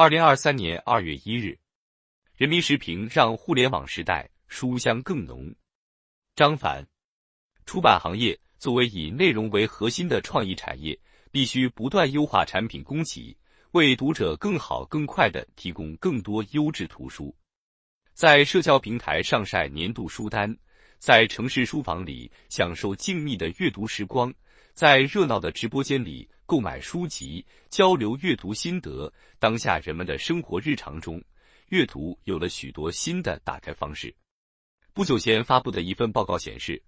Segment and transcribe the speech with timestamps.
[0.00, 1.58] 二零二三年二月一日，
[2.34, 5.54] 人民时评让互联网时代书香更浓。
[6.34, 6.82] 张凡，
[7.66, 10.98] 出版行业作为以内容为核心的创意产业，
[11.30, 13.36] 必须不断优化产品供给，
[13.72, 17.36] 为读者更好、更快地提供更多优质图书。
[18.14, 20.56] 在社交平台上晒年度书单，
[20.98, 24.32] 在城市书房里享受静谧的阅读时光，
[24.72, 29.12] 在热闹的直播间里购买书籍、交流阅读心得。
[29.38, 31.22] 当下人们的生活日常中，
[31.68, 34.12] 阅读有了许多新的打开方式。
[34.92, 36.82] 不久前发布的一份报告显示，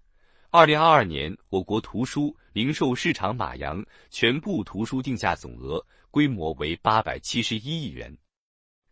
[0.49, 8.13] 二零二二年我国图书零售市场马洋全部图书定价总额规模为八百七十一亿元，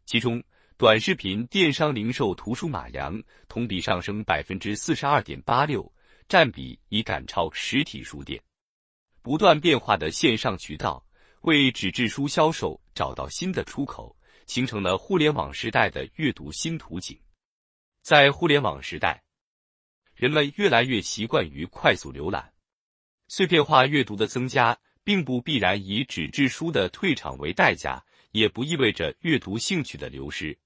[0.06, 0.42] 其中。
[0.78, 5.92] 短视频电商零售图书马洋同比上升百分之四十二点八六，
[6.30, 8.42] 占比已赶超实体书店。
[9.22, 11.06] 不断变化的线上渠道
[11.42, 14.16] 为纸质书销售找到新的出口，
[14.48, 17.20] 形成了互联网时代的阅读新图景。
[18.02, 19.24] 在互联网时代，
[20.16, 22.52] 人们越来越习惯于快速浏览，
[23.28, 30.58] 碎片化阅读的增加，并不必然以纸质书的退场为代价，也不意味着阅读兴趣的流失。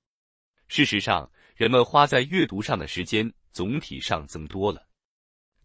[0.69, 4.87] 事实上，人们花在阅读上的时间总体上增多了。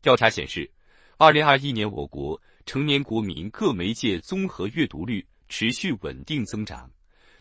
[0.03, 0.71] 调查显示，
[1.19, 6.89] 二零二一年我国成年国民各媒介综合阅读率持续稳定增长，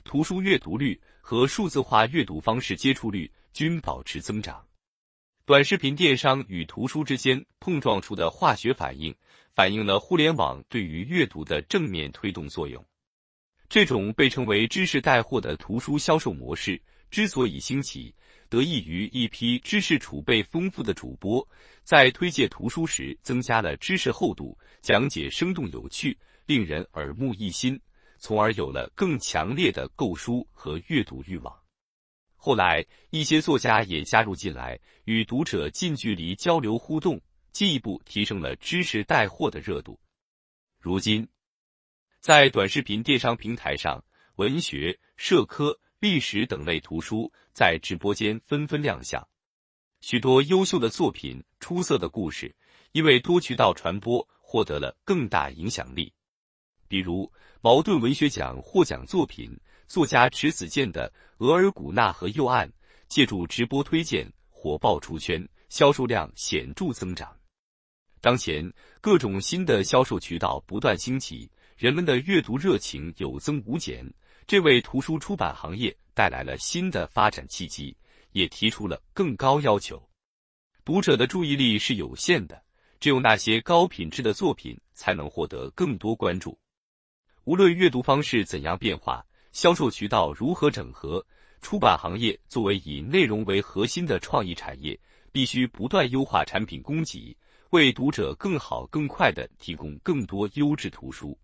[0.04, 4.66] 图书阅读率和数字化阅读方式接触率均保持增长。
[5.46, 9.16] 短视频电商与图书之间碰撞出的化学反应，
[9.54, 12.84] 反映了互联网对于阅读的正面推动作用。
[13.70, 16.82] 这种被称为“知识带货”的图书销售模式。
[17.12, 18.12] 之所以兴起，
[18.50, 21.48] 得益于一批知识储备丰富的主播，
[21.84, 27.80] 在推介图书时增加了知识厚度，讲解生动有趣，令人耳目一新，
[28.18, 31.56] 从而有了更强烈的购书和阅读欲望。
[32.36, 40.00] 后来，一些作家也加入进来，与读者近距离交流互动，进一步提升了知识带货的热度。
[40.80, 41.28] 如今，
[42.20, 44.04] 在短视频电商平台上，
[44.38, 45.80] 文学、社科。
[46.00, 49.22] 历史等类图书在直播间纷纷亮相，
[50.00, 52.56] 许多优秀的作品、出色的故事，
[52.94, 56.14] 因为多渠道传播，获得了更大影响力。
[56.88, 57.30] 比如
[57.60, 59.52] 茅盾文学奖获奖作品，
[59.88, 61.12] 作家迟子建的
[61.46, 62.66] 《额尔古纳河右岸》，
[63.10, 67.38] 借助直播推荐火爆出圈，销售量显著增长。
[68.22, 68.72] 当前
[69.02, 74.06] 各种新的销售渠道不断兴起，人们的阅读热情有增无减。
[74.46, 77.96] 这为图书出版行业带来了新的发展契机，
[78.34, 79.98] 也提出了更高要求。
[80.84, 82.62] 读者的注意力是有限的，
[83.00, 86.60] 只有那些高品质的作品才能获得更多关注。
[87.46, 91.26] 无论阅读方式怎样变化，销售渠道如何整合，
[91.62, 95.00] 出版行业作为以内容为核心的创意产业，
[95.32, 97.38] 必须不断优化产品供给，
[97.70, 101.40] 为读者更好、更快地提供更多优质图书。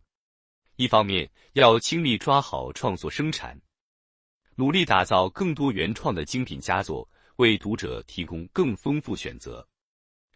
[0.78, 3.58] 一方面要倾力抓好创作生产，
[4.56, 9.66] 努力打造更多原创的精品佳作，为读者提供更丰富选择；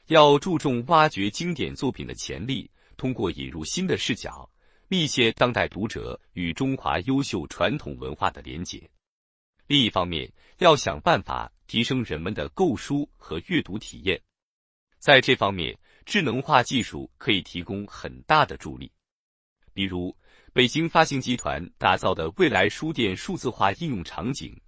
[0.08, 4.50] 要注重挖掘经典作品的潜力，通过引入新的视角，
[4.88, 8.90] 密切当代读者与中华优秀传统文化的连结。
[9.68, 14.22] 另一方面，要想办法提升人们的购书和阅读体验。
[15.00, 18.90] 在这方面，智能化技术可以提供很大的助力，
[19.74, 20.16] 比如。
[20.52, 24.60] 北京发行集团打造的未来书店数字化应用场景，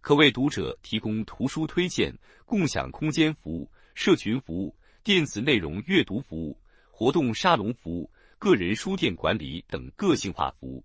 [0.00, 6.56] 可为读者提供图书推荐、共享空间服务、社群服务、电子内容阅读服务、
[6.88, 8.08] 活动沙龙服务、
[8.38, 10.84] 个人书店管理等个性化服务。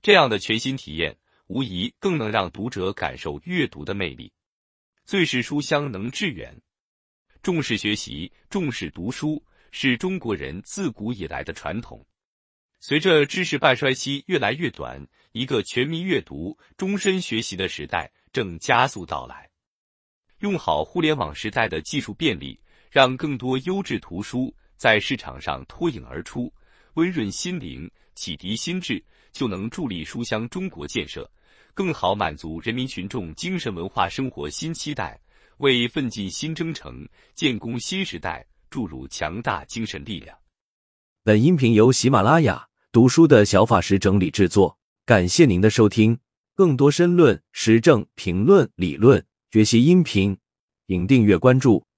[0.00, 1.16] 这样的全新体验，
[1.48, 4.32] 无疑更能让读者感受阅读的魅力。
[5.04, 6.56] 最是书香能致远，
[7.42, 12.06] 重视学习、重视读书，是中国人自古以来的传统。
[12.78, 19.48] 随着知识半衰期越来越短，一个全民阅读、终身学习的时代正加速到来。
[20.40, 26.52] 用好互联网时代的技术便利，让更多优质图书在市场上脱颖而出，
[26.94, 29.02] 温润心灵、启迪心智，
[29.32, 31.28] 就能助力书香中国建设，
[31.72, 35.18] 更好满足人民群众精神文化生活新期待，
[35.56, 40.38] 为奋进新征程、建功新时代注入强大精神力量。
[41.24, 42.65] 本音频由喜马拉雅。
[42.96, 46.18] 读书的小法师整理制作，感谢您的收听。
[46.54, 50.38] 更多深论、时政评论、理论学习音频，
[50.88, 51.85] 请订阅关注。